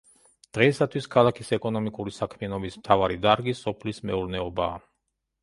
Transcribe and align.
დღეისათვის, 0.57 1.07
ქალაქის 1.15 1.53
ეკონომიკური 1.57 2.15
საქმიანობის 2.15 2.79
მთავარი 2.81 3.21
დარგი 3.27 3.55
სოფლის 3.61 4.03
მეურნეობაა. 4.13 4.83